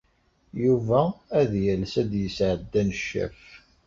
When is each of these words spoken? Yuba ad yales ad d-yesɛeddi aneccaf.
Yuba 0.63 1.01
ad 1.39 1.51
yales 1.63 1.93
ad 2.01 2.07
d-yesɛeddi 2.11 2.79
aneccaf. 2.81 3.41